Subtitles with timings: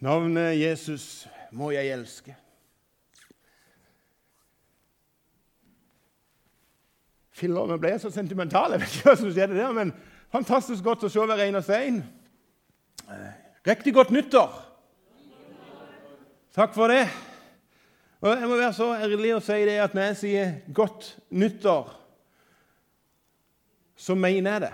[0.00, 2.32] Navnet Jesus må jeg elske.
[7.36, 8.74] Filler, nå ble så sentimental.
[8.74, 9.92] Jeg vet ikke hva som skjedde der, men
[10.32, 12.02] fantastisk godt å se hver eneste en.
[13.68, 14.56] Riktig godt nyttår.
[16.56, 17.04] Takk for det.
[18.20, 21.96] Og Jeg må være så ærlig og si det at når jeg sier 'godt nyttår',
[23.96, 24.72] så mener jeg det.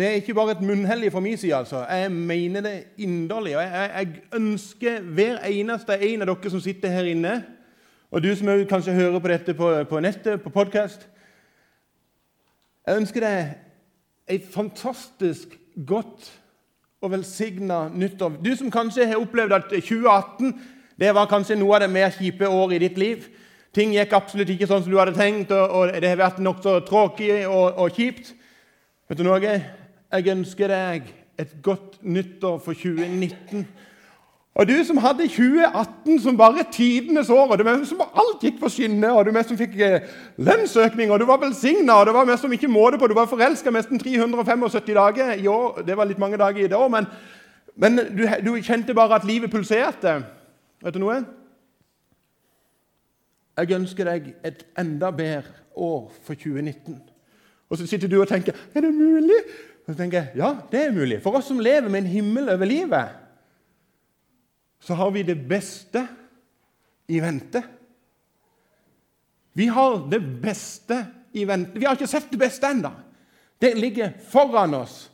[0.00, 1.54] Det er ikke bare et munnhellig fra min side.
[1.54, 1.84] altså.
[1.84, 3.56] Jeg mener det inderlig.
[3.56, 7.42] og jeg, jeg, ønsker hver eneste en av dere som sitter her inne,
[8.10, 11.08] og du som kanskje hører på dette på, på nettet, på podkast
[12.86, 13.50] Jeg ønsker deg
[14.28, 16.30] et fantastisk godt
[17.02, 18.38] og velsigna nyttår.
[18.44, 20.54] Du som kanskje har opplevd at 2018
[21.00, 23.28] det var kanskje noe av det mer kjipe året i ditt liv.
[23.74, 27.46] Ting gikk absolutt ikke sånn som du hadde tenkt, og, det har vært nokså tråkig
[27.46, 28.32] og, og kjipt.
[29.08, 29.60] Vet du noe?
[30.10, 33.66] Jeg ønsker deg et godt nyttår for 2019.
[34.54, 38.68] Og du som hadde 2018 som bare tidenes år, og du som alt gikk på
[38.68, 42.42] skinner, og du som fikk eh, lønnsøkning, og du var velsigna, og det var mest
[42.42, 45.82] som ikke måte på, du var forelska nesten 375 dager i år.
[45.86, 47.06] Det var litt mange dager i det år, men,
[47.76, 50.18] men du, du, kjente bare at livet pulserte.
[50.82, 51.22] Vet du noe?
[53.60, 56.98] Jeg ønsker deg et enda bedre år for 2019.
[57.70, 59.38] Og så sitter du og tenker er det mulig?
[59.90, 61.18] Så tenker jeg, Ja, det er mulig.
[61.22, 63.16] For oss som lever med en himmel over livet,
[64.80, 66.04] så har vi det beste
[67.10, 67.62] i vente.
[69.58, 71.00] Vi har det beste
[71.34, 71.74] i vente.
[71.74, 72.92] Vi har ikke sett det beste ennå.
[73.60, 75.10] Det ligger foran oss.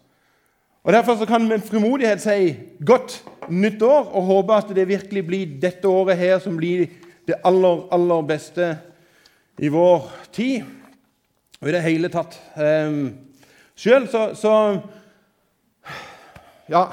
[0.85, 2.53] Og Derfor kan vi med frimodighet si
[2.85, 3.17] godt
[3.49, 6.85] nytt år og håpe at det virkelig blir dette året her som blir
[7.27, 8.75] det aller, aller beste
[9.59, 10.05] i vår
[10.37, 10.69] tid.
[11.63, 12.37] Og i det hele tatt.
[12.55, 13.27] Um,
[13.77, 14.53] Sjøl så, så
[16.73, 16.87] Ja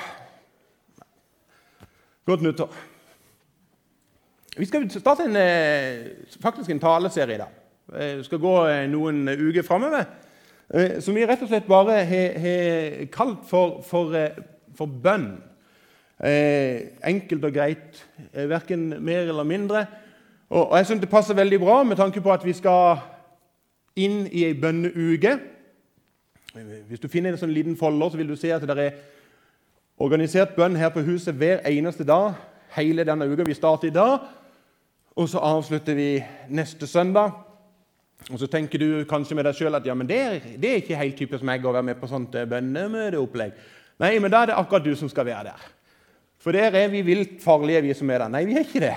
[2.25, 2.73] Godt nyttår.
[4.57, 6.11] Vi skal starte en, eh,
[6.43, 7.55] faktisk en taleserie i dag.
[7.93, 10.05] Det skal gå eh, noen uker framover.
[11.03, 14.15] Som vi rett og slett bare har kalt for, for,
[14.77, 15.27] for bønn.
[17.03, 17.99] Enkelt og greit.
[18.31, 19.83] Verken mer eller mindre.
[20.49, 23.03] Og, jeg synes det passer veldig bra med tanke på at vi skal
[23.99, 25.35] inn i ei bønneuke.
[26.53, 28.97] Hvis du finner en sånn liten folder, så vil du se at det er
[29.97, 32.35] organisert bønn her på huset hver eneste dag
[32.75, 33.45] hele denne uka.
[33.47, 34.27] Vi starter i dag,
[35.17, 36.09] og så avslutter vi
[36.53, 37.33] neste søndag.
[38.31, 40.79] Og Så tenker du kanskje med deg sjøl at ja, men det er, det er
[40.79, 43.57] ikke helt typisk meg å være med på sånt eh, bønnemøteopplegg.
[43.99, 45.65] Nei, men da er det akkurat du som skal være der.
[46.39, 48.31] For der er vi vilt farlige, vi som er der.
[48.31, 48.95] Nei, vi er ikke det.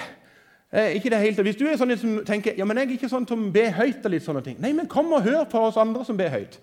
[0.71, 1.43] Eh, ikke det helt.
[1.49, 4.05] Hvis du er sånn som tenker ja, men jeg er ikke sånn som ber høyt
[4.05, 4.61] og litt sånne ting.
[4.63, 6.61] Nei, men kom og hør på oss andre som ber høyt.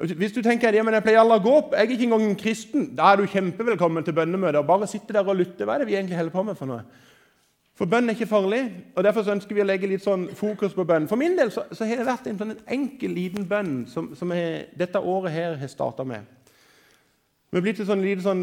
[0.00, 2.22] Hvis du tenker ja, men jeg pleier alle å gå opp, jeg er ikke engang
[2.24, 4.62] en kristen, da er du kjempevelkommen til bønnemøte.
[4.64, 5.66] Bare sitte der og lytte.
[5.68, 6.84] Hva er det vi egentlig holder på med for noe?
[7.76, 8.60] For bønn er ikke farlig,
[8.96, 11.06] og derfor ønsker vi å legge litt sånn fokus på bønn.
[11.08, 14.32] For min del så, så har det vært en sånn enkel, liten bønn som, som
[14.36, 16.24] jeg, dette året her har starta med.
[17.50, 18.42] Vi er blitt sånn, sånn,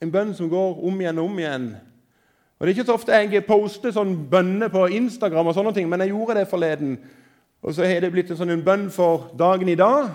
[0.00, 1.66] en bønn som går om igjen og om igjen.
[2.56, 5.88] Og Det er ikke så ofte jeg poster sånn bønner på Instagram, og sånne ting,
[5.92, 6.96] men jeg gjorde det forleden.
[7.62, 10.10] Og så har det blitt en sånn bønn for dagen i dag.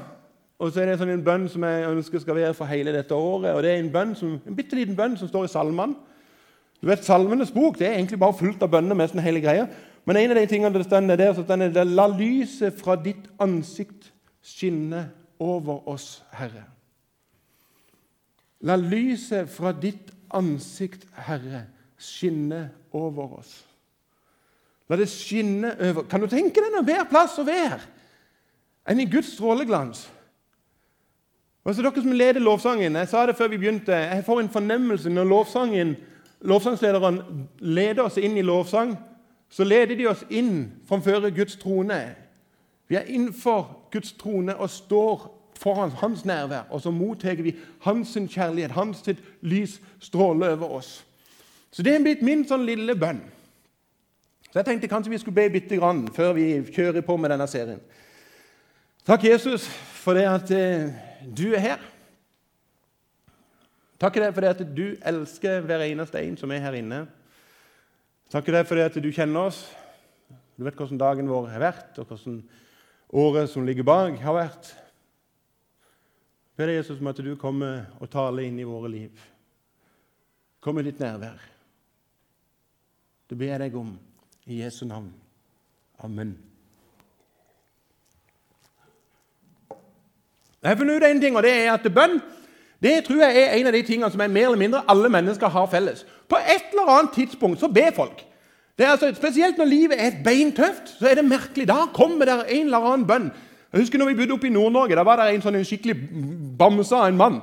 [0.60, 3.16] Og så er det en sånn bønn som jeg ønsker skal være for hele dette
[3.16, 3.54] året.
[3.54, 5.96] Og det er en, bønn som, en bitte liten bønn som står i salmene.
[6.82, 8.96] Du vet, Salmenes bok det er egentlig bare fullt av bønner.
[8.96, 9.68] med sånn hele greia.
[10.06, 13.26] Men en av de tingene det står der, så er det La lyset fra ditt
[13.40, 14.12] ansikt
[14.44, 15.08] skinne
[15.40, 16.64] over oss, Herre.
[18.62, 21.66] La lyset fra ditt ansikt, Herre,
[21.98, 23.64] skinne over oss.
[24.90, 27.82] La det skinne over Kan du tenke deg noen bedre plass å være
[28.88, 30.06] enn i Guds stråleglans?
[31.68, 33.92] Altså, dere som leder lovsangen, Jeg sa det før vi begynte.
[33.92, 35.26] Jeg får en fornemmelse når
[36.40, 37.22] lovsangslederen
[37.60, 38.96] leder oss inn i lovsang.
[39.50, 42.16] Så leder de oss inn framfor Guds trone.
[42.88, 45.28] Vi er innenfor Guds trone og står
[45.60, 46.70] foran hans nærvær.
[46.70, 51.06] Og så mottar vi hans kjærlighet, hans sitt lys stråler over oss.
[51.72, 53.22] Så det er blitt min sånn lille bønn.
[54.52, 57.48] Så jeg tenkte kanskje vi skulle be bitte grann før vi kjører på med denne
[57.52, 57.82] serien.
[59.08, 59.68] Takk, Jesus,
[60.02, 60.90] for det at eh,
[61.24, 61.84] du er her.
[64.00, 67.06] Takk for det at du elsker hver eneste en som er her inne.
[68.32, 69.62] Takk for det at du kjenner oss.
[70.58, 72.42] Du vet hvordan dagen vår har vært, og hvordan
[73.14, 74.72] året som ligger bak, har vært.
[76.58, 79.26] Be deg, Jesus, om at du kommer og taler inn i våre liv.
[80.60, 81.38] Kom med ditt nærvær.
[83.30, 83.94] Det ber jeg deg om.
[84.48, 85.12] I Jesu navn.
[86.04, 86.38] Amen.
[90.62, 92.22] Jeg har funnet ut en ting, og det er at bønn
[92.84, 95.50] Det tror jeg er en av de tingene som er mer eller mindre alle mennesker
[95.50, 96.06] har felles.
[96.30, 98.22] På et eller annet tidspunkt så ber folk.
[98.78, 101.68] Det er altså, Spesielt når livet er beintøft, så er det merkelig.
[101.68, 103.32] Da kommer det en eller annen bønn.
[103.74, 104.96] Jeg husker når vi bodde oppe i Nord-Norge.
[104.96, 105.96] Da var det en sånn en skikkelig
[106.60, 107.42] bamse av en mann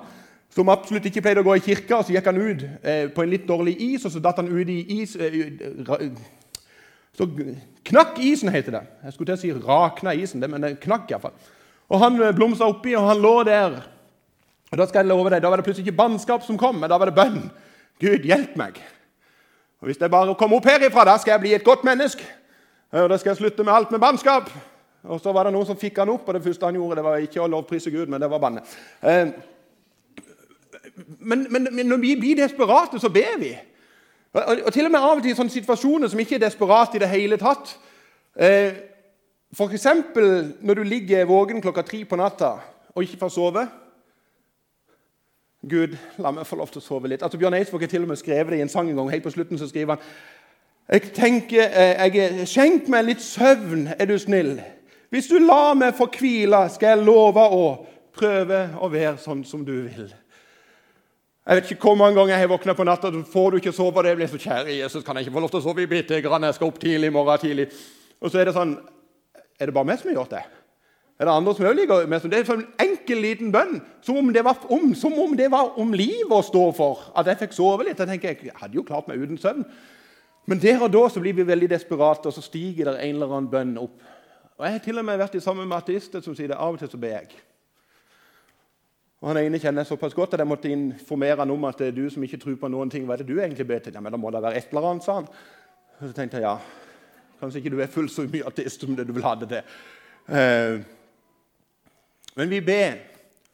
[0.54, 1.96] som absolutt ikke pleide å gå i kirka.
[1.96, 4.48] og Så gikk han ut eh, på en litt dårlig is, og så datt han
[4.48, 6.06] ut i is eh,
[7.14, 7.28] Så
[7.86, 8.84] knakk isen, heter det.
[9.04, 11.34] Jeg skulle til å si rakna isen, men det knakk iallfall.
[11.92, 13.76] Og han eh, blomsa oppi, og han lå der.
[14.72, 16.90] Og Da skal jeg love deg, da var det plutselig ikke bannskap som kom, men
[16.90, 17.44] da var det bønn.
[18.02, 18.80] Gud, hjelp meg.
[19.80, 22.24] Og Hvis jeg bare kommer opp herifra, da skal jeg bli et godt menneske.
[22.94, 24.50] Og Da skal jeg slutte med alt med bannskap.
[25.04, 27.04] Og så var det noen som fikk han opp, og det første han gjorde, det
[27.04, 28.62] var ikke å lovprise Gud, men det var banne.
[29.04, 29.28] Eh,
[31.18, 33.52] men, men, men, når vi blir desperate, så ber vi.
[34.34, 36.98] Og, og, til og med av og til i sånne situasjoner som ikke er desperate
[36.98, 37.76] i det hele tatt.
[38.34, 38.74] Eh,
[39.54, 39.86] F.eks.
[40.60, 42.56] når du ligger våken klokka tre på natta
[42.94, 43.66] og ikke får sove.
[45.70, 47.22] Gud, la meg få lov til å sove litt.
[47.22, 49.12] Altså, Bjørn Eidsvåg har til og med skrevet det i en sang en gang.
[49.14, 50.08] Helt på slutten så skriver han
[50.84, 54.58] jeg tenker, eh, jeg, Skjenk meg litt søvn, er du snill.
[55.08, 57.64] Hvis du lar meg få hvile, skal jeg love å
[58.12, 60.10] prøve å være sånn som du vil.
[61.44, 63.72] Jeg vet ikke hvor mange ganger jeg har våkna på natta og får du ikke
[63.76, 64.02] sove.
[64.02, 66.46] det blir så kjære Jesus, kan jeg ikke få lov til å sove bitte grann?
[66.48, 67.66] Jeg skal opp tidlig i morgen tidlig.
[68.20, 68.78] Og så er det sånn
[69.60, 70.44] Er det bare meg som har gjort det?
[71.20, 72.24] Er det andre som også ligger med?
[72.30, 73.76] Det er en enkel, liten bønn.
[74.02, 77.04] Som om, det var om, som om det var om livet å stå for.
[77.14, 78.00] At jeg fikk sove litt.
[78.00, 79.62] Jeg tenker, jeg hadde jo klart meg uten søvn.
[80.50, 83.30] Men der og da så blir vi veldig desperate, og så stiger det en eller
[83.30, 84.00] annen bønn opp.
[84.58, 86.58] Og Jeg har til og med vært sammen med ateister som sier det.
[86.58, 87.36] Av og til så ber jeg.
[89.24, 91.86] Og Han ene kjenner jeg såpass godt at jeg måtte informere han om at det
[91.88, 93.06] er du som ikke tror på noen ting.
[93.08, 93.94] Hva er det du egentlig ber til?
[93.96, 95.28] Ja, men Da må det være et eller annet, sa han.
[95.96, 96.58] Og så tenkte jeg ja,
[97.40, 99.78] kanskje ikke du er fullt så mye ateist som det du vil ha det til.
[100.28, 100.76] Eh,
[102.36, 102.98] men vi ber,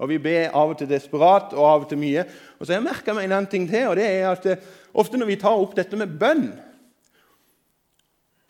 [0.03, 2.27] og vi ber av og til desperat og av og til mye.
[2.59, 4.67] Og så har jeg merka meg en annen ting til, og det er at eh,
[4.91, 6.49] ofte når vi tar opp dette med bønn,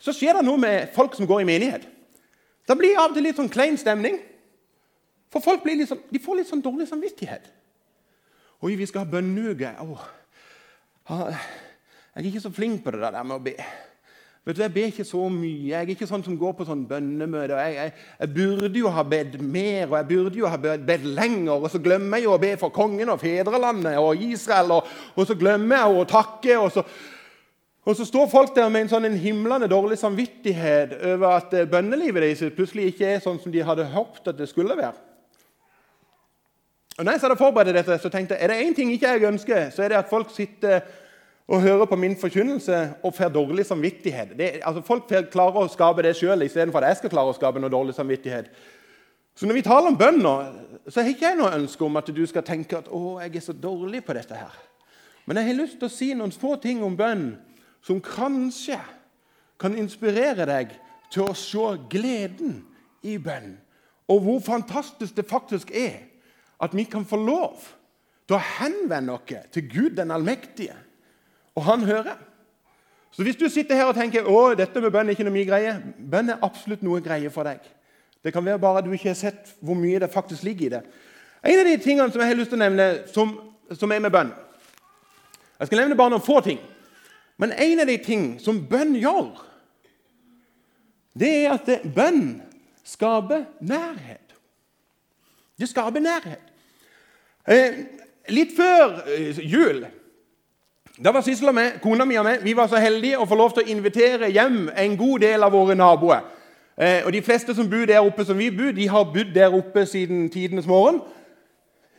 [0.01, 1.85] så skjer det noe med folk som går i menighet.
[2.65, 4.17] Da blir det av og til litt sånn klein stemning.
[5.31, 7.45] For folk sånn, får litt sånn dårlig samvittighet.
[8.61, 9.71] Oi, vi skal ha bønneuke.
[11.09, 13.55] Jeg er ikke så flink på det der med å be.
[14.45, 15.69] Vet du, Jeg ber ikke så mye.
[15.69, 17.57] Jeg er ikke sånn som går på sånn bønnemøte.
[17.61, 21.55] Jeg, jeg, jeg, burde jo ha bedt mer, og jeg burde jo ha bedt lenger.
[21.55, 24.73] Og så glemmer jeg jo å be for kongen og fedrelandet og Israel.
[24.79, 26.57] Og, og så glemmer jeg å takke.
[26.59, 26.85] og så...
[27.81, 31.65] Og så står folk der med en sånn en himlende dårlig samvittighet over at eh,
[31.65, 35.10] bønnelivet deres plutselig ikke er sånn som de hadde håpet at det skulle være.
[36.97, 39.13] Og når jeg satt og forberedte dette, så tenkte jeg er det én ting ikke
[39.13, 40.81] jeg ønsker, så er det at folk sitter
[41.47, 44.37] og hører på min forkynnelse og får dårlig samvittighet.
[44.37, 47.59] Det, altså Folk klarer å skape det sjøl istedenfor at jeg skal klare å skape
[47.59, 48.51] noe dårlig samvittighet.
[49.35, 50.33] Så når vi taler om bønn nå,
[50.87, 53.45] så har ikke jeg noe ønske om at du skal tenke at å, jeg er
[53.45, 54.59] så dårlig på dette her.
[55.25, 57.25] Men jeg har lyst til å si noen få ting om bønn
[57.85, 58.79] som kanskje
[59.61, 60.75] kan inspirere deg
[61.11, 62.61] til å se gleden
[63.03, 63.55] i bønn,
[64.11, 66.10] og hvor fantastisk det faktisk er
[66.61, 67.63] at vi kan få lov
[68.29, 70.75] til å henvende oss til Gud den allmektige,
[71.55, 72.19] og han hører.
[73.11, 75.49] Så hvis du sitter her og tenker å, dette med bønn er ikke noe mye
[75.49, 77.65] greie, bønn er absolutt noe greie for deg.
[78.23, 80.73] Det kan være bare at du ikke har sett hvor mye det faktisk ligger i
[80.77, 80.81] det.
[81.43, 83.33] En av de tingene som jeg har lyst til å nevne som,
[83.73, 84.29] som er med bønn
[85.57, 86.61] Jeg skal nevne bare noen få ting.
[87.41, 89.33] Men en av de ting som bønn gjør,
[91.17, 92.39] det er at bønn
[92.85, 94.33] skaper nærhet.
[95.59, 96.50] Det skaper nærhet.
[97.47, 97.77] Eh,
[98.29, 99.87] litt før eh, jul
[101.01, 103.33] da var Sissel og meg, kona mi og meg, vi var så heldige å få
[103.39, 106.27] lov til å invitere hjem en god del av våre naboer.
[106.77, 109.55] Eh, og De fleste som bor der oppe som vi bor, de har bodd der
[109.55, 110.99] oppe siden tidenes morgen.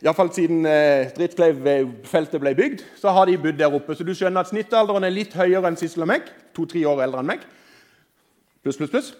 [0.05, 0.63] Iallfall siden
[1.09, 3.95] Stridskleiv-feltet ble bygd, så har de bodd der oppe.
[3.95, 6.29] Så du skjønner at snittalderen er litt høyere enn Sissel og meg.
[6.55, 7.43] To-tre år eldre enn meg.
[8.63, 9.11] Pluss, pluss, pluss.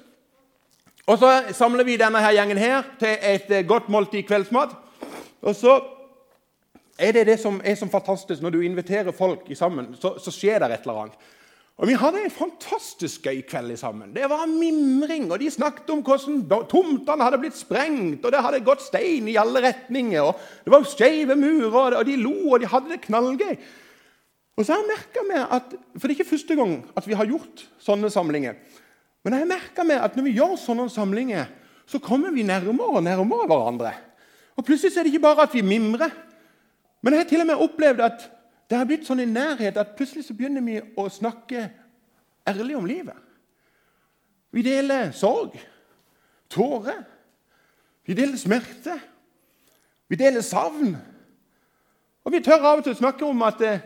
[1.08, 4.78] Og så samler vi denne her gjengen her til et godt måltid kveldsmat.
[5.44, 5.76] Og så
[6.98, 10.62] er det det som er så fantastisk når du inviterer folk sammen, så, så skjer
[10.62, 11.32] det et eller annet.
[11.82, 14.12] Og Vi hadde en fantastisk gøy kveld sammen.
[14.14, 18.62] Det var mimring, og de snakket om hvordan tomtene hadde blitt sprengt, og det hadde
[18.66, 22.70] gått stein i alle retninger, og det var skeive murer, og de lo, og de
[22.70, 23.58] hadde det knallgøy.
[24.54, 27.18] Og så har jeg merka meg at, For det er ikke første gang at vi
[27.18, 28.60] har gjort sånne samlinger.
[29.26, 31.48] Men jeg har merka meg at når vi gjør sånne samlinger,
[31.90, 33.96] så kommer vi nærmere og nærmere hverandre.
[34.54, 36.14] Og Plutselig er det ikke bare at vi mimrer,
[37.04, 38.26] men jeg har til og med opplevd at
[38.70, 41.66] det har blitt sånn i nærhet at plutselig så begynner vi å snakke
[42.48, 43.18] ærlig om livet.
[44.54, 45.58] Vi deler sorg,
[46.50, 47.04] tårer.
[48.08, 48.96] Vi deler smerte.
[50.08, 50.96] Vi deler savn.
[52.24, 53.84] Og Vi tør av og til snakke om at eh,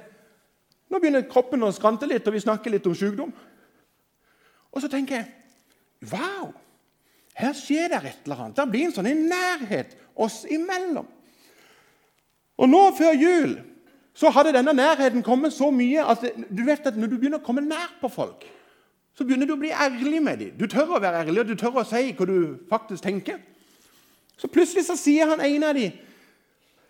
[0.88, 3.34] nå begynner kroppen å skrante litt, og vi snakker litt om sykdom.
[4.72, 5.34] Og så tenker jeg
[6.12, 6.54] Wow!
[7.38, 8.58] Her skjer det et eller annet.
[8.58, 11.08] Det blir en sånn nærhet oss imellom.
[12.58, 13.58] Og nå før jul
[14.18, 17.46] så hadde denne nærheten kommet så mye at du vet at når du begynner å
[17.46, 18.48] komme nær på folk,
[19.18, 20.56] så begynner du å bli ærlig med dem.
[20.58, 23.38] Du tør å være ærlig, og du tør å si hva du faktisk tenker.
[24.38, 26.04] Så plutselig så sier han en av dem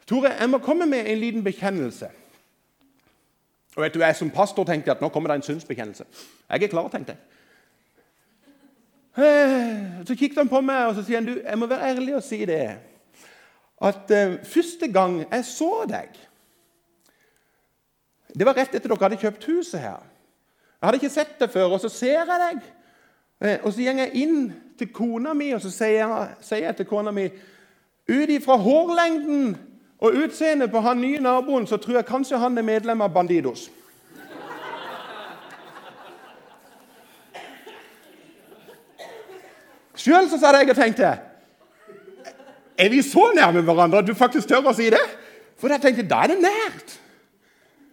[0.08, 2.08] Tore, jeg må komme med en liten bekjennelse.
[3.76, 6.06] Og vet du, Jeg som pastor tenkte at nå kommer det en synsbekjennelse.
[6.50, 7.20] Jeg er klar, tenkte jeg.
[9.18, 12.16] Eh, så kikket han på meg og så sier han, du, jeg må være ærlig
[12.16, 12.78] og si det.
[13.82, 16.16] At uh, første gang jeg så deg
[18.38, 20.02] Det var rett etter dere hadde kjøpt huset her.
[20.78, 22.60] Jeg hadde ikke sett det før, og så ser jeg deg.
[23.42, 26.78] Uh, og så går jeg inn til kona mi og så sier jeg, sier jeg
[26.78, 27.30] til kona mi
[28.08, 29.58] Ut ifra hårlengden
[30.00, 33.66] og utseendet på han nye naboen så tror jeg kanskje han er medlem av Bandidos.
[39.98, 41.10] Sjøl sa jeg og tenkte
[42.78, 45.04] Er vi så nærme hverandre at du faktisk tør å si det?
[45.58, 46.98] For jeg tenkte, da er det nært.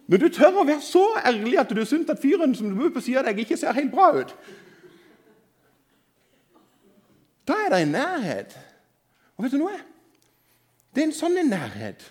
[0.07, 2.93] Når du tør å være så ærlig at du syns at fyren som du bor
[2.93, 4.35] på sida av deg, ikke ser helt bra ut
[7.45, 8.53] Da er det en nærhet.
[9.37, 9.79] Og vet du noe?
[10.93, 12.05] Det er en sånn nærhet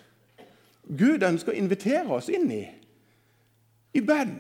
[0.85, 2.65] Gud ønsker å invitere oss inn i
[3.95, 4.35] i bønn.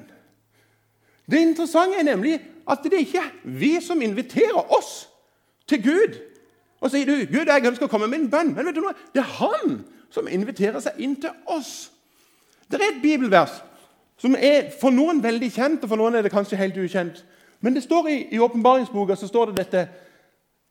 [1.30, 5.06] Det interessante er nemlig at det er ikke vi som inviterer oss
[5.70, 6.16] til Gud.
[6.84, 8.96] Og sier du, 'Gud, jeg ønsker å komme med en bønn.' Men vet du noe?
[9.14, 9.78] det er han
[10.12, 11.90] som inviterer seg inn til oss.
[12.68, 13.62] Det er et bibelvers
[14.20, 17.24] som er for noen veldig kjent, og for noen er det kanskje helt ukjent.
[17.64, 19.88] Men det står i, åpenbaringsboka står det dette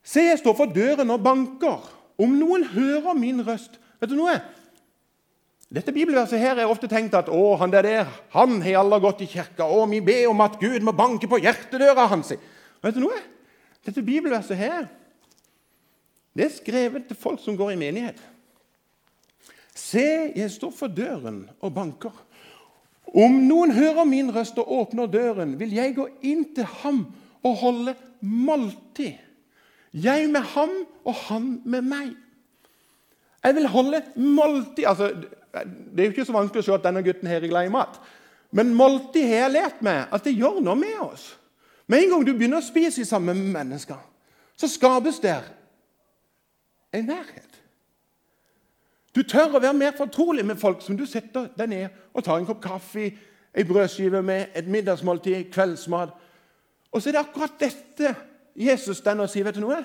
[0.03, 1.82] Se, jeg står for døren og banker.
[2.20, 4.36] Om noen hører min røst Vet du noe?
[5.74, 9.24] Dette bibelverset her er ofte tenkt at å, han der, der han har alle gått
[9.24, 9.63] i kirka.
[9.63, 12.34] Å, vi ber om at Gud må banke på hjertedøra hans.
[12.84, 13.15] Vet du noe?
[13.82, 14.84] Dette bibelverset her
[16.34, 18.22] det er skrevet til folk som går i menighet.
[19.74, 22.13] Se, jeg står for døren og banker.
[23.13, 27.06] Om noen hører min røst og åpner døren, vil jeg gå inn til ham
[27.46, 29.20] og holde måltid.
[29.94, 30.74] Jeg med ham
[31.06, 32.13] og han med meg.
[33.44, 37.04] Jeg vil holde måltid altså, Det er jo ikke så vanskelig å se at denne
[37.06, 38.00] gutten her er glad i mat.
[38.54, 41.28] Men måltid har jeg lært meg at det gjør noe med oss.
[41.86, 44.00] Med en gang du begynner å spise sammen med mennesker,
[44.58, 45.46] så skapes der
[46.94, 47.60] en nærhet.
[49.16, 52.40] Du tør å være mer fortrolig med folk som du setter deg ned og tar
[52.40, 53.12] en kopp kaffe,
[53.54, 56.14] en brødskive med et middagsmåltid, kveldsmat.
[56.92, 58.16] Og så er det akkurat dette
[58.58, 59.46] Jesus stender og sier.
[59.46, 59.84] vet du noe?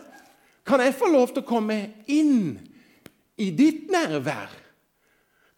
[0.65, 2.59] Kan jeg få lov til å komme inn
[3.37, 4.49] i ditt nærvær?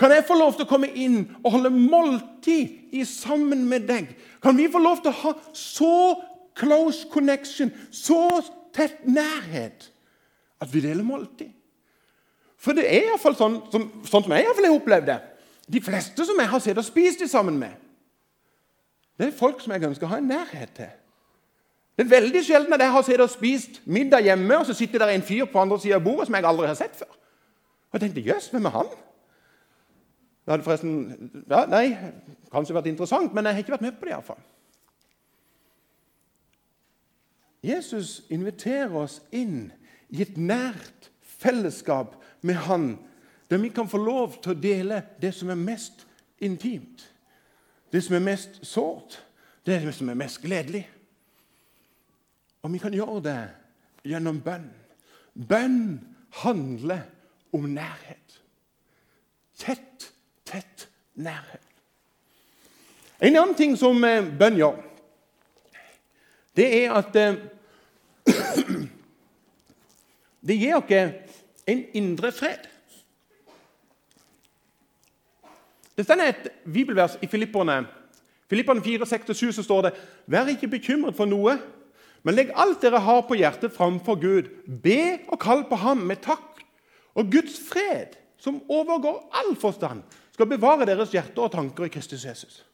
[0.00, 4.14] Kan jeg få lov til å komme inn og holde måltid sammen med deg?
[4.42, 5.96] Kan vi få lov til å ha så
[6.56, 8.40] close connection, så
[8.74, 9.90] tett nærhet,
[10.60, 11.50] at vi deler måltid.
[12.60, 15.18] For det er iallfall sånn, som, sånn som jeg i har opplevd det.
[15.70, 17.76] De fleste som jeg har sett og spist sammen med,
[19.16, 20.92] det er folk som jeg ønsker å ha en nærhet til.
[21.96, 25.02] Det er veldig sjelden at jeg har sett og spist middag hjemme, og så sitter
[25.02, 27.10] der en fyr på andre sida av bordet som jeg aldri har sett før.
[27.90, 28.92] Og jeg tenkte jøss, hvem er han?
[30.40, 30.94] Det hadde forresten
[31.50, 31.84] ja, Nei,
[32.52, 34.40] kanskje vært interessant, men jeg har ikke vært med på det iallfall.
[37.60, 39.68] Jesus inviterer oss inn
[40.10, 42.98] i et nært fellesskap med Han,
[43.50, 46.06] der vi kan få lov til å dele det som er mest
[46.40, 47.06] intimt,
[47.92, 49.20] det som er mest sårt,
[49.66, 50.84] det som er mest gledelig.
[52.62, 53.40] Og vi kan gjøre det
[54.04, 54.68] gjennom bønn.
[55.34, 56.00] Bønn
[56.42, 57.06] handler
[57.52, 58.40] om nærhet.
[59.58, 60.10] Tett,
[60.44, 61.66] tett nærhet.
[63.20, 64.78] En annen ting som eh, bønn gjør,
[66.56, 67.40] det er at eh,
[70.40, 70.92] Det gir oss
[71.68, 72.68] en indre fred.
[75.96, 77.82] Det står et bibelvers i Filipperne
[78.50, 79.90] Filipperne 4, 6-7 så står det
[80.26, 81.52] Vær ikke bekymret for noe,
[82.26, 84.48] men legg alt dere har på hjertet, framfor Gud.
[84.82, 86.58] Be og kall på ham med takk.
[87.14, 90.02] Og Guds fred, som overgår all forstand,
[90.34, 92.64] skal bevare deres hjerter og tanker i Kristus Jesus.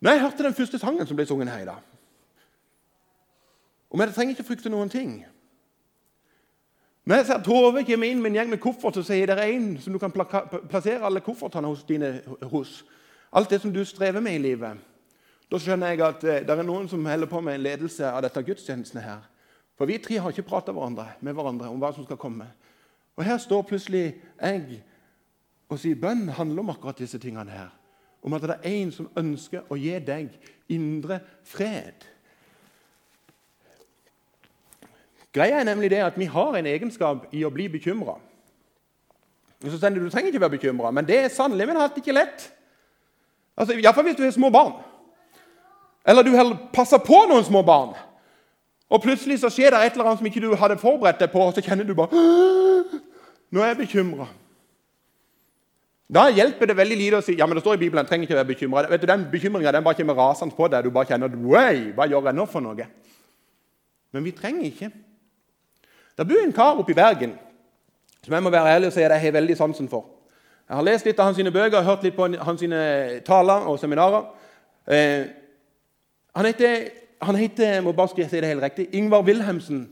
[0.00, 1.84] Når jeg hørte den første sangen som ble sunget her i dag
[3.90, 5.12] og jeg trenger ikke frykte noen ting.
[7.06, 9.52] Når jeg ser Tove kommer inn med en gjeng med koffert og sier det er
[9.54, 12.16] en som du kan plassere alle koffertene hos dine
[12.50, 12.80] hos.
[13.30, 14.80] Alt det som du strever med i livet.
[15.46, 18.24] Da skjønner jeg at eh, det er noen som holder på med en ledelse av
[18.26, 19.22] dette gudstjenestene her.
[19.78, 22.48] For vi tre har ikke prata med hverandre om hva som skal komme.
[23.14, 24.82] Og her står plutselig jeg
[25.70, 27.70] og sier bønn handler om akkurat disse tingene her.
[28.22, 30.34] Om at det er en som ønsker å gi deg
[30.74, 32.02] indre fred.
[35.36, 38.16] Greia er nemlig det at vi har en egenskap i å bli bekymra.
[39.60, 42.48] Du trenger ikke være bekymra, men det er sannelig men alt ikke lett.
[43.56, 44.74] Altså, Iallfall hvis du har små barn.
[46.06, 46.32] Eller du
[46.72, 47.94] passer på noen små barn.
[48.88, 51.42] Og plutselig så skjer det et eller annet som ikke du hadde forberedt deg på,
[51.42, 52.14] og så kjenner du bare
[53.50, 54.26] Nå er jeg bekymra.
[56.06, 58.38] Da hjelper det veldig lite å si ja, men det står i Bibelen, trenger ikke
[58.38, 58.84] være bekymra.
[59.02, 60.86] Den bekymringa bare kommer rasende på deg.
[60.86, 62.86] Du bare kjenner hva gjør jeg nå for noe?
[64.14, 64.90] Men vi trenger ikke.
[66.16, 67.34] Det bor en kar oppe i Bergen
[68.26, 70.06] som jeg må være ærlig og si at jeg har veldig sansen for.
[70.66, 72.64] Jeg har lest litt av hans bøker hørt litt på hans
[73.26, 74.24] taler og seminarer.
[74.90, 75.28] Eh,
[76.34, 76.88] han heter,
[77.22, 79.86] heter må bare si det helt riktig, Ingvar Wilhelmsen.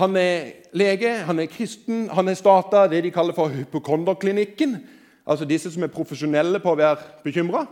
[0.00, 4.80] Han er lege, han er kristen, han har starta det de kaller for hypokonderklinikken.
[5.26, 7.66] Altså disse som er profesjonelle på å være bekymra.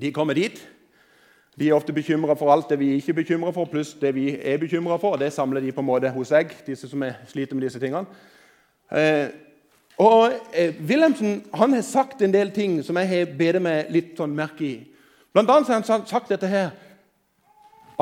[0.00, 0.56] De kommer dit.
[1.58, 4.28] De er ofte bekymra for alt det vi ikke er bekymra for, pluss det vi
[4.36, 5.16] er bekymra for.
[5.16, 8.04] og Det samler de på en måte hos seg, disse som sliter med disse tingene.
[8.92, 9.28] Eh,
[9.98, 14.12] og eh, Wilhelmsen han har sagt en del ting som jeg har bedt meg litt
[14.18, 14.74] sånn merke i.
[15.32, 16.74] Blant annet har han sagt dette her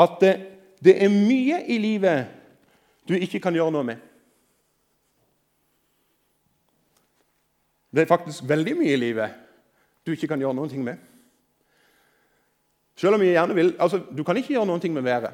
[0.02, 0.42] at eh,
[0.84, 2.26] det er mye i livet
[3.08, 4.02] du ikke kan gjøre noe med.
[7.94, 9.42] Det er faktisk veldig mye i livet
[10.04, 10.98] du ikke kan gjøre noe med.
[12.96, 15.30] Selv om jeg gjerne vil, altså, Du kan ikke gjøre noe med været.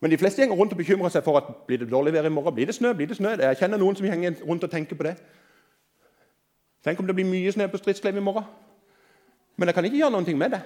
[0.00, 2.28] Men de fleste går rundt og bekymrer seg for at blir det dårlig vær i
[2.28, 2.54] morgen.
[2.54, 2.92] Blir det snø?
[2.92, 3.36] Blir det snø?
[3.40, 5.16] Jeg kjenner noen som henger rundt og tenker på det.
[6.84, 8.44] Tenk om det blir mye snø på stridsklev i morgen.
[9.56, 10.60] Men jeg kan ikke gjøre noe med det.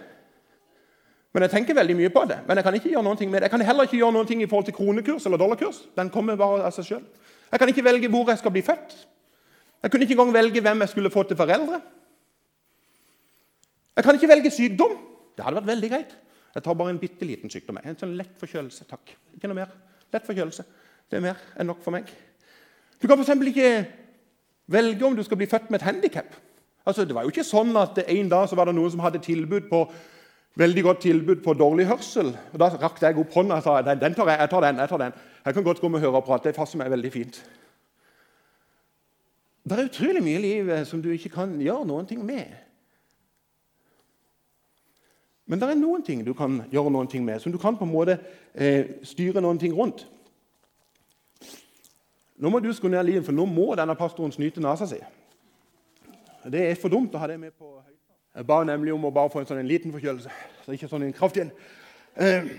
[1.33, 2.39] Men jeg tenker veldig mye på det.
[2.49, 3.43] Men jeg kan ikke gjøre noe med det.
[3.43, 5.89] Jeg kan heller ikke gjøre noe i forhold til kronekurs eller dollarkurs.
[5.97, 7.05] Den kommer bare av seg selv.
[7.53, 8.97] Jeg kan ikke velge hvor jeg skal bli født.
[9.83, 11.81] Jeg kunne ikke engang velge hvem jeg skulle få til foreldre.
[13.97, 14.99] Jeg kan ikke velge sykdom.
[15.39, 16.15] Det hadde vært veldig greit.
[16.57, 17.79] Jeg tar bare en bitte liten sykdom.
[17.79, 18.89] En sånn lett forkjølelse.
[18.91, 19.13] takk.
[19.37, 19.71] Ikke noe mer.
[20.11, 20.65] Lett forkjølelse.
[21.09, 22.11] Det er mer enn nok for meg.
[22.99, 23.39] Du kan f.eks.
[23.53, 23.71] ikke
[24.67, 26.35] velge om du skal bli født med et handikap.
[26.83, 29.23] Altså, det var jo ikke sånn at En dag så var det noen som hadde
[29.23, 29.85] tilbud på
[30.59, 32.35] veldig godt tilbud på dårlig hørsel.
[32.35, 34.83] Og Da rakk jeg opp hånda og sa den, den tar jeg, jeg tar den.
[34.83, 35.19] Jeg tar den.
[35.45, 36.49] Jeg kan godt gå med høreapparat.
[36.51, 37.43] Det passer meg veldig fint.
[39.69, 42.57] Det er utrolig mye i livet som du ikke kan gjøre noen ting med.
[45.49, 47.87] Men det er noen ting du kan gjøre noen ting med, som du kan på
[47.87, 48.19] en måte
[48.53, 50.05] eh, styre noen ting rundt.
[52.39, 55.01] Nå må du skru ned livet, for nå må denne pastoren snyte nesa si.
[56.49, 57.75] Det er for dumt å ha det med på
[58.39, 60.31] Jeg ba nemlig om å bare få en, sånn, en liten forkjølelse.
[60.65, 61.55] så ikke sånn en kraftig en.
[62.15, 62.51] Eh,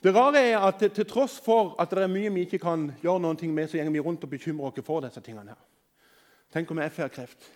[0.00, 3.20] det rare er at til, tross for at det er mye vi ikke kan gjøre
[3.20, 5.52] noen ting med, så går vi rundt og bekymrer oss for disse tingene.
[5.52, 5.60] her.
[6.54, 7.50] Tenk om jeg får kreft.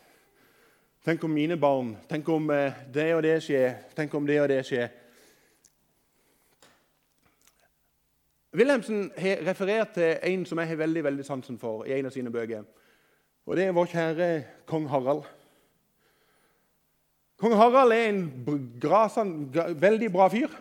[1.04, 1.96] Tenk om mine barn.
[2.08, 3.74] Tenk om eh, det og det skjer.
[3.92, 4.86] Tenk om det og det skjer.
[8.56, 12.14] Wilhelmsen har referert til en som jeg har veldig veldig sansen for i en av
[12.14, 12.62] sine bøker.
[13.44, 14.28] Og Det er vår kjære
[14.70, 15.26] kong Harald.
[17.36, 18.22] Kong Harald er en
[18.80, 19.34] grasen,
[19.76, 20.54] veldig bra fyr.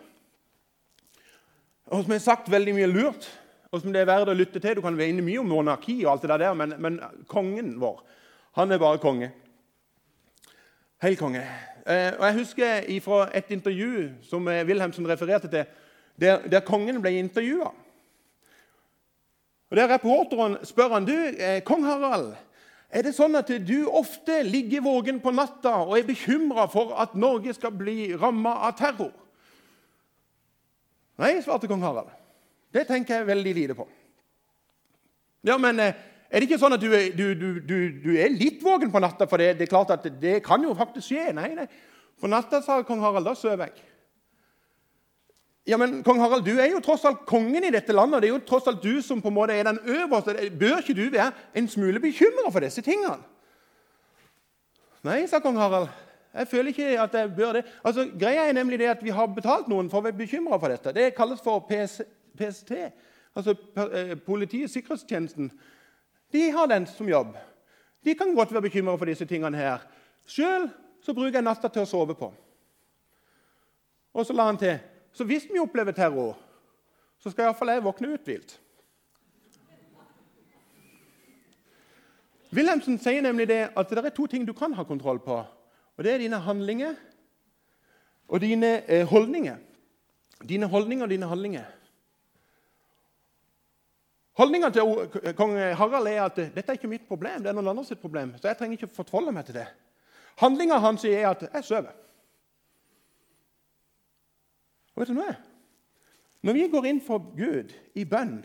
[1.86, 3.30] Og som har sagt veldig mye lurt,
[3.72, 4.76] og som det er verdt å lytte til.
[4.76, 7.00] Du kan vene mye om monarki, og alt det der, men, men
[7.32, 8.02] kongen vår
[8.54, 9.32] han er bare konge.
[11.04, 11.42] Helt konge.
[11.86, 15.64] Eh, og Jeg husker fra et intervju som eh, Wilhelmsen refererte til,
[16.20, 17.68] der, der kongen ble intervjua.
[19.74, 22.30] Der reporteren spør han, du, eh, kong Harald,
[22.88, 27.16] er det sånn at du ofte ligger våken på natta og er bekymra for at
[27.18, 29.12] Norge skal bli ramma av terror?
[31.20, 32.08] Nei, svarte kong Harald.
[32.72, 33.84] Det tenker jeg veldig lite på.
[35.44, 36.00] Ja, men eh,
[36.34, 37.26] er det ikke sånn at du, du,
[37.62, 39.28] du, du er litt våken på natta?
[39.30, 41.28] For det, det, er klart at det kan jo faktisk skje.
[41.36, 41.68] Nei, nei.
[42.18, 43.84] På natta, sa kong Harald, da sover jeg.
[45.70, 48.18] Ja, men kong Harald, du er jo tross alt kongen i dette landet.
[48.18, 50.34] og Det er jo tross alt du som på en måte er den øverste.
[50.58, 53.22] Bør ikke du være en smule bekymra for disse tingene?
[55.06, 55.92] Nei, sa kong Harald.
[56.34, 57.62] Jeg føler ikke at jeg bør det.
[57.84, 60.74] Altså, Greia er nemlig det at vi har betalt noen for å være bekymra for
[60.74, 60.96] dette.
[60.96, 62.00] Det kalles for PS,
[62.34, 62.74] PST,
[63.38, 63.54] altså
[63.86, 65.52] eh, Politiets sikkerhetstjenesten.
[66.34, 67.36] De har den som jobb.
[68.04, 69.84] De kan godt være bekymra for disse tingene her.
[70.26, 70.66] Sjøl
[71.06, 72.32] bruker jeg natta til å sove på.
[74.14, 74.80] Og så la han til
[75.14, 76.34] så hvis vi opplever terror,
[77.22, 78.56] så skal iallfall jeg våkne uthvilt.
[82.54, 85.38] Wilhelmsen sier nemlig det at det er to ting du kan ha kontroll på.
[85.94, 86.94] Og Det er dine handlinger
[88.28, 89.56] og dine eh, holdninger.
[90.42, 91.64] Dine holdninger og dine handlinger.
[94.34, 97.94] Holdninga til kong Harald er at dette er ikke mitt problem, det er noen andres
[98.00, 98.32] problem.
[98.40, 99.68] Så jeg trenger ikke fortvolde meg til det.
[100.42, 101.92] Handlinga hans er at jeg sover.
[104.94, 105.36] Og vet du noe?
[106.44, 108.42] Når vi går inn for Gud i bønn,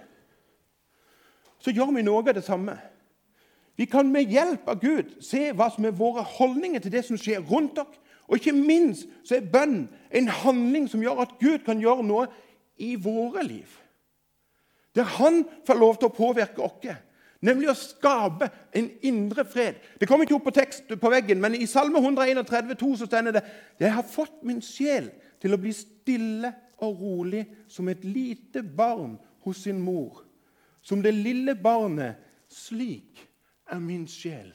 [1.59, 2.77] så gjør vi noe av det samme.
[3.79, 7.19] Vi kan med hjelp av Gud se hva som er våre holdninger til det som
[7.19, 7.97] skjer rundt oss.
[8.29, 12.27] Og ikke minst så er bønn en handling som gjør at Gud kan gjøre noe
[12.77, 13.71] i våre liv.
[14.95, 16.87] Der han får lov til å påvirke oss,
[17.45, 19.77] nemlig å skape en indre fred.
[19.99, 23.37] Det kommer ikke opp på tekst på veggen, men i Salme 131, 2 så stender
[23.37, 23.43] det
[23.79, 26.51] Jeg har fått min sjel til å bli stille
[26.83, 30.25] og rolig som et lite barn hos sin mor.
[30.81, 32.17] Som det lille barnet,
[32.49, 33.19] slik
[33.69, 34.51] er min sjel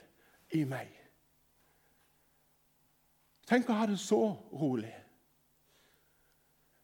[0.57, 0.91] i meg.
[3.49, 4.21] Tenk å ha det så
[4.57, 4.93] rolig.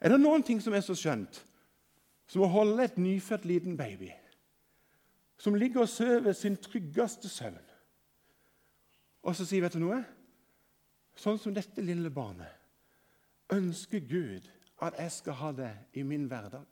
[0.01, 1.41] Er det noen ting som er så skjønt
[2.31, 4.13] som å holde et nyfødt liten baby
[5.41, 7.63] som ligger og sover sin tryggeste søvn,
[9.25, 10.03] og så sier vet du noe?
[11.17, 12.61] Sånn som dette lille barnet
[13.57, 14.45] ønsker Gud
[14.85, 16.65] at jeg skal ha det i min hverdag.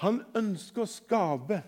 [0.00, 1.60] Han ønsker å skape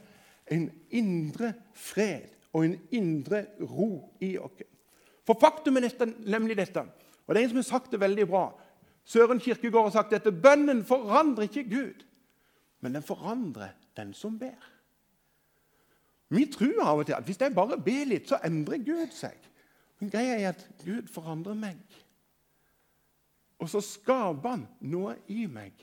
[0.50, 3.92] en indre fred og en indre ro
[4.24, 4.64] i oss.
[5.29, 6.85] For faktum er dette, nemlig dette,
[7.26, 8.44] og det er en som har sagt det veldig bra
[9.11, 12.03] Søren Kirkegård har sagt dette bønnen forandrer ikke Gud,
[12.81, 14.59] men den forandrer den som ber.
[16.31, 19.37] Vi tror av og til at hvis jeg bare ber litt, så endrer Gud seg.
[20.01, 21.81] Men greia er at Gud forandrer meg.
[23.61, 25.75] Og så skaper han noe i meg.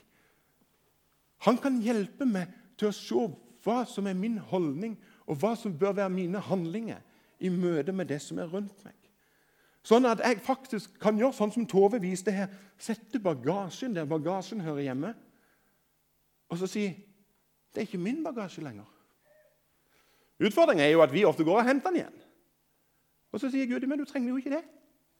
[1.46, 3.26] Han kan hjelpe meg til å se
[3.66, 4.96] hva som er min holdning
[5.28, 7.04] og hva som bør være mine handlinger
[7.38, 8.96] i møte med det som er rundt meg.
[9.86, 12.50] Sånn at jeg faktisk kan gjøre sånn som Tove viste her.
[12.80, 15.12] Sette bagasjen der bagasjen hører hjemme,
[16.48, 16.86] og så si
[17.74, 18.86] det er ikke min bagasje lenger.
[20.40, 22.20] Utfordringen er jo at vi ofte går og henter den igjen.
[23.32, 24.62] Og så sier Gud men du trenger jo ikke det.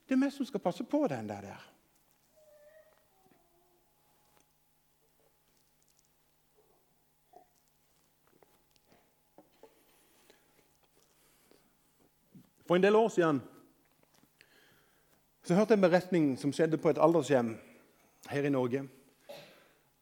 [0.09, 1.41] Det er vi som skal passe på den der.
[1.41, 1.67] der.
[12.67, 13.43] For en del år siden
[15.43, 17.55] så hørte jeg en beretning som skjedde på et aldershjem
[18.29, 18.83] her i Norge.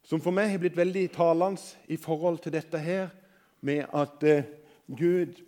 [0.06, 1.58] Som for meg har blitt veldig talende
[1.90, 3.08] i forhold til dette her
[3.66, 4.46] med at eh,
[4.86, 5.40] Gud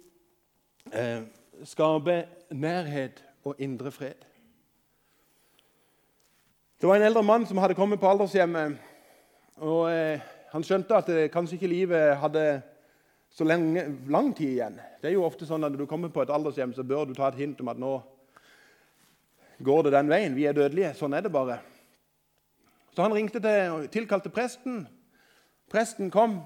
[0.91, 1.21] eh,
[1.63, 4.27] skaper nærhet og indre fred.
[6.81, 8.75] Det var en eldre mann som hadde kommet på aldershjemmet.
[9.63, 12.63] og eh, Han skjønte at eh, kanskje ikke livet hadde
[13.31, 14.83] så lenge, lang tid igjen.
[14.99, 17.15] Det er jo ofte sånn at Når du kommer på et aldershjem, så bør du
[17.15, 18.01] ta et hint om at nå
[19.63, 20.35] går det den veien.
[20.35, 20.97] Vi er dødelige.
[20.99, 21.61] Sånn er det bare.
[22.99, 24.81] Så han ringte til, tilkalte presten.
[25.71, 26.41] Presten kom,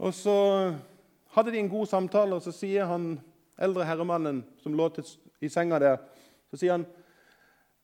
[0.00, 0.36] og så
[1.34, 2.34] hadde de en god samtale.
[2.34, 3.18] og Så sier han
[3.60, 4.86] eldre herremannen som lå
[5.44, 5.98] i senga der,
[6.48, 6.86] så sier han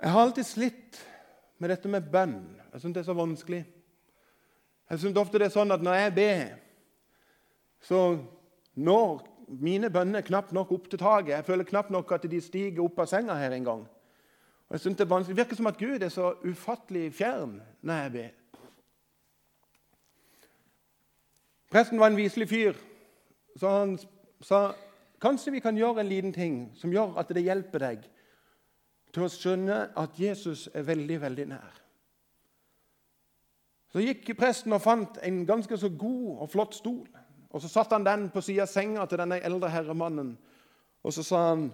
[0.01, 1.03] jeg har alltid slitt
[1.61, 2.33] med dette med bønn.
[2.73, 3.61] Jeg syns det er så vanskelig.
[4.91, 6.43] Jeg synes ofte det er sånn at Når jeg ber,
[7.85, 8.01] så
[8.75, 9.21] når
[9.61, 11.37] mine bønner knapt nok opp til taket.
[11.37, 13.85] Jeg føler knapt nok at de stiger opp av senga her en gang.
[14.75, 18.29] Jeg synes Det det virker som at Gud er så ufattelig fjern når jeg ber.
[21.71, 22.73] Presten var en viselig fyr,
[23.57, 23.99] så han
[24.41, 24.73] sa
[25.21, 28.03] kanskje vi kan gjøre en liten ting som gjør at det hjelper deg
[29.15, 31.81] til å skjønne at Jesus er veldig, veldig nær.
[33.93, 37.07] Så gikk presten og fant en ganske så god og flott stol.
[37.51, 40.39] Og Så satte han den på sida av senga til denne eldre herremannen,
[41.03, 41.73] og så sa han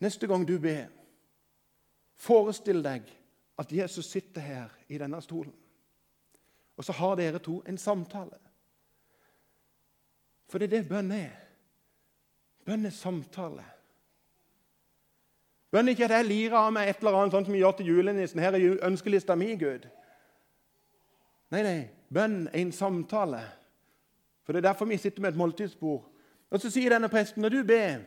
[0.00, 0.97] Neste gang du ber,
[2.18, 3.08] forestill deg
[3.58, 5.54] at Jesus sitter her i denne stolen.
[6.76, 8.38] Og så har dere to en samtale.
[10.48, 11.34] For det er det bønn er.
[12.64, 13.64] Bønn er samtale.
[15.70, 17.76] Bønn er ikke at jeg lirer av meg et eller annet sånn som vi gjør
[17.80, 18.40] til julenissen.
[18.40, 19.84] Her er ønskelista mi, Gud.
[21.52, 21.80] Nei, nei.
[22.14, 23.42] Bønn er en samtale.
[24.44, 26.06] For Det er derfor vi sitter med et måltidsbord.
[26.50, 27.98] Og Så sier denne presten når du ber,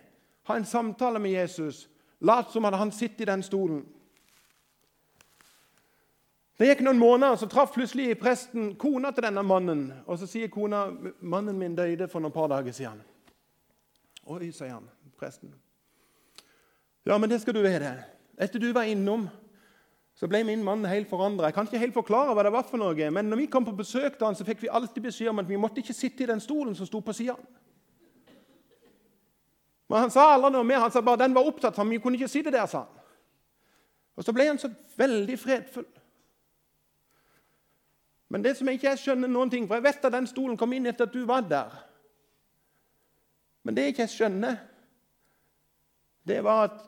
[0.50, 1.90] ha en samtale med Jesus.
[2.22, 3.86] Lat som at han sitter i den stolen.
[6.60, 9.86] Det gikk noen måneder, så traff plutselig presten kona til denne mannen.
[10.06, 10.88] Og Så sier kona
[11.20, 13.02] mannen min døde for noen par dager siden.
[14.26, 15.54] Oi, sier han, presten.
[17.06, 17.96] Ja, men det skal du vite.
[18.38, 19.30] Etter du var innom
[20.22, 21.48] så ble min mann helt forandra.
[21.50, 23.74] Jeg kan ikke helt forklare hva det var for noe, men når vi kom på
[23.74, 26.30] besøk til han, så fikk vi alltid beskjed om at vi måtte ikke sitte i
[26.30, 27.34] den stolen som sto på sida.
[29.90, 30.84] Men han sa aldri noe mer.
[30.86, 32.68] Han sa bare den var opptatt, så vi kunne ikke sitte der.
[32.70, 33.02] sa han.
[34.16, 35.90] Og Så ble han så veldig fredfull.
[38.32, 40.72] Men det som jeg ikke skjønner noen ting, for jeg vet at den stolen kom
[40.72, 41.74] inn etter at du var der
[43.68, 44.56] Men det jeg ikke skjønner,
[46.26, 46.80] det var at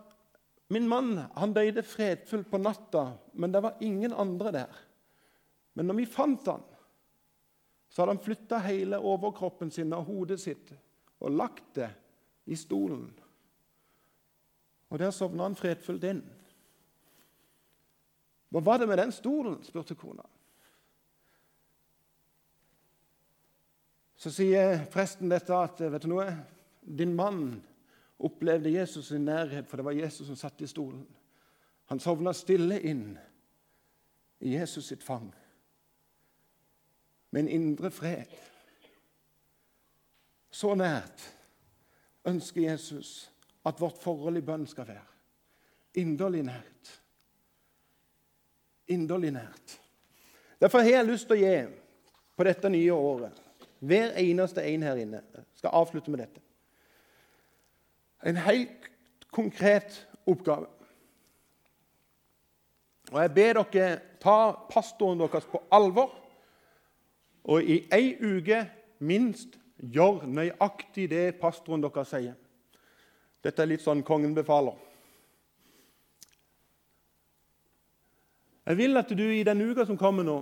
[0.74, 4.80] min mann han døde fredfullt på natta, men det var ingen andre der.
[5.78, 6.64] Men når vi fant han,
[7.90, 10.74] så hadde han flytta hele overkroppen sin og hodet sitt
[11.22, 11.92] og lagt det
[12.50, 13.06] i stolen.
[14.90, 16.24] Og der sovna han fredfullt inn.
[18.50, 19.62] Hva var det med den stolen?
[19.66, 20.26] spurte kona.
[24.24, 26.30] Så sier presten dette at vet du noe,
[26.80, 27.58] din mann
[28.24, 31.04] opplevde Jesus i nærhet, for det var Jesus som satt i stolen.
[31.92, 33.18] Han sovna stille inn
[34.40, 35.28] i Jesus sitt fang
[37.36, 38.32] med en indre fred.
[40.54, 41.28] Så nært
[42.24, 43.14] ønsker Jesus
[43.68, 45.08] at vårt forhold i bønn skal være.
[46.00, 46.98] Inderlig nært.
[48.88, 49.80] Inderlig nært.
[50.64, 51.58] Derfor har jeg lyst til å gi
[52.40, 53.43] på dette nye året
[53.84, 55.22] hver eneste en her inne
[55.60, 56.44] skal avslutte med dette
[58.24, 58.92] en helt
[59.32, 60.66] konkret oppgave.
[63.12, 64.38] Og Jeg ber dere ta
[64.70, 66.14] pastoren deres på alvor
[67.44, 68.64] og i ei uke
[69.04, 72.38] minst gjør nøyaktig det pastoren deres sier.
[73.44, 74.78] Dette er litt sånn kongen befaler.
[78.64, 80.38] Jeg vil at du i den uka som kommer nå,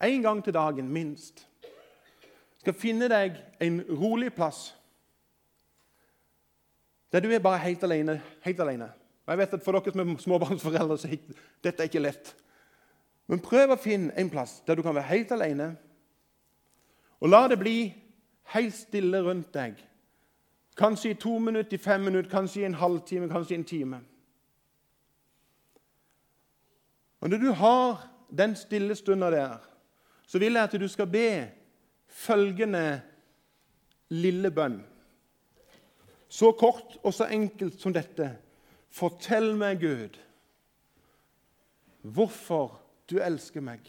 [0.00, 1.46] en gang til dagen minst,
[2.60, 4.74] skal finne deg en rolig plass
[7.12, 8.20] der du er bare helt alene.
[8.44, 8.86] Helt alene.
[9.26, 11.16] Og jeg vet at For dere som er småbarnsforeldre, så er
[11.64, 12.34] dette ikke lett.
[13.26, 15.72] Men prøv å finne en plass der du kan være helt alene.
[17.20, 17.92] Og la det bli
[18.54, 19.74] helt stille rundt deg.
[20.78, 24.00] Kanskje i to minutter, i fem minutter, kanskje i en halvtime, kanskje i en time.
[27.20, 29.58] Og Når du har den stille stunda der,
[30.30, 31.28] så vil jeg at du skal be
[32.06, 33.00] følgende
[34.14, 34.76] lille bønn.
[36.30, 38.28] Så kort og så enkelt som dette.
[38.94, 40.18] Fortell meg, Gud,
[42.06, 42.78] hvorfor
[43.10, 43.82] du elsker meg.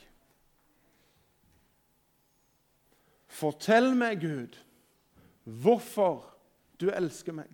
[3.30, 4.58] Fortell meg, Gud,
[5.46, 6.26] hvorfor
[6.82, 7.54] du elsker meg.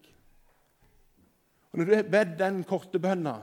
[1.71, 3.41] Og Når du bedt den korte bønna,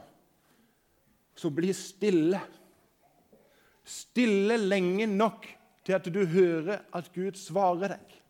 [1.37, 2.41] så bli stille.
[3.85, 5.47] Stille lenge nok
[5.85, 8.21] til at du hører at Gud svarer deg.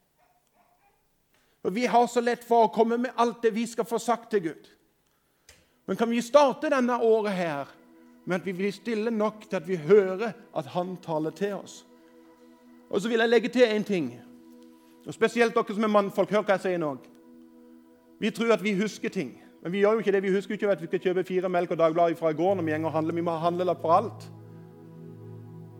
[1.64, 4.30] Og Vi har så lett for å komme med alt det vi skal få sagt
[4.30, 4.68] til Gud.
[5.86, 7.70] Men kan vi starte denne året her
[8.24, 11.84] med at vi blir stille nok til at vi hører at Han taler til oss?
[12.90, 14.12] Og så vil jeg legge til en ting.
[15.06, 16.96] Og Spesielt dere som er mannfolk, hør hva jeg sier nå.
[18.20, 19.34] Vi tror at vi husker ting.
[19.62, 20.22] Men vi gjør jo ikke det.
[20.22, 22.64] Vi husker ikke at vi skal kjøpe fire melk og Dagbladet fra i går når
[22.64, 23.14] vi går og handler.
[23.14, 24.26] Vi må ha handlelapp for alt.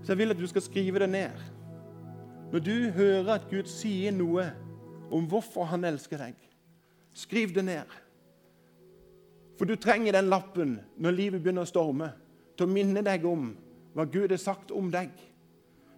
[0.05, 1.45] Så jeg vil at du skal skrive det ned.
[2.53, 4.51] Når du hører at Gud sier noe
[5.15, 6.37] om hvorfor han elsker deg.
[7.17, 8.01] Skriv det ned.
[9.59, 12.11] For du trenger den lappen når livet begynner å storme,
[12.59, 13.53] til å minne deg om
[13.95, 15.11] hva Gud har sagt om deg.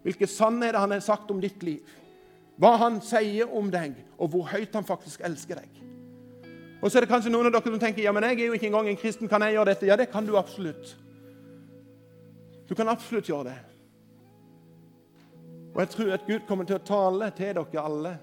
[0.04, 1.82] Hvilke sannheter han har sagt om ditt liv.
[2.60, 5.82] Hva han sier om deg, og hvor høyt han faktisk elsker deg.
[6.80, 8.56] Og så er det kanskje noen av dere som tenker ja, men jeg er jo
[8.56, 9.28] ikke engang en kristen.
[9.28, 9.88] Kan jeg gjøre dette?
[9.88, 10.94] Ja, det kan du absolutt.
[12.68, 13.56] Du kan absolutt gjøre det.
[15.76, 18.14] Og jeg tror at Gud kommer til å tale til dere alle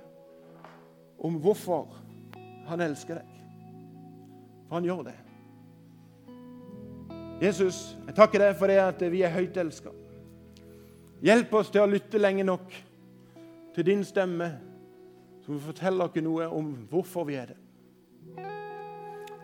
[1.22, 1.92] om hvorfor
[2.66, 3.36] han elsker deg.
[4.66, 5.14] For han gjør det.
[7.44, 9.94] Jesus, jeg takker deg for det at vi er høyt elska.
[11.22, 12.74] Hjelp oss til å lytte lenge nok
[13.76, 14.48] til din stemme,
[15.46, 17.60] som forteller oss noe om hvorfor vi er det.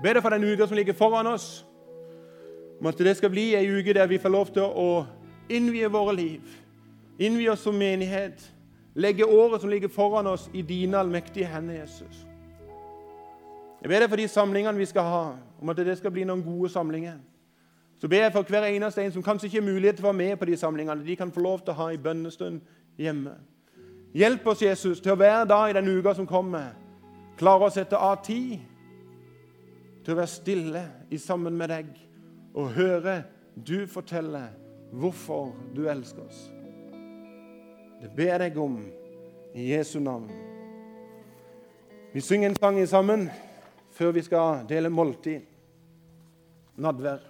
[0.02, 1.62] Be deg for den uka som ligger foran oss,
[2.80, 4.90] om at det skal bli ei uke der vi får lov til å
[5.52, 6.58] innvie våre liv,
[7.20, 8.48] innvie oss som menighet
[9.00, 12.26] legge året som ligger foran oss, i dine allmektige hender, Jesus.
[13.82, 15.26] Jeg ber deg for de samlingene vi skal ha,
[15.62, 17.20] om at det skal bli noen gode samlinger.
[18.00, 20.18] Så ber jeg for hver eneste en som kanskje ikke har mulighet til å være
[20.18, 22.60] med på de samlingene, de kan få lov til å ha en bønnestund
[23.00, 23.38] hjemme.
[24.16, 26.74] Hjelp oss, Jesus, til å hver dag i den uka som kommer,
[27.40, 28.60] klare å sette av tid
[30.04, 31.92] til å være stille i sammen med deg
[32.58, 33.22] og høre
[33.56, 34.48] du fortelle
[34.92, 36.48] hvorfor du elsker oss.
[38.02, 38.80] Det ber jeg om
[39.54, 40.30] i Jesu navn.
[42.14, 43.30] Vi synger en sang sammen
[43.92, 45.42] før vi skal dele måltid.
[46.80, 47.29] Nadvær.